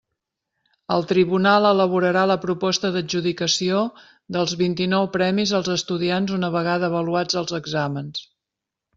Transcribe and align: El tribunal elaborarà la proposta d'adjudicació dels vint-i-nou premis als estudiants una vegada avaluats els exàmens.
El 0.93 1.03
tribunal 1.09 1.65
elaborarà 1.71 2.23
la 2.29 2.37
proposta 2.45 2.89
d'adjudicació 2.95 3.81
dels 4.37 4.55
vint-i-nou 4.61 5.05
premis 5.17 5.53
als 5.59 5.69
estudiants 5.75 6.33
una 6.39 6.49
vegada 6.57 6.89
avaluats 6.91 7.37
els 7.43 7.53
exàmens. 7.59 8.25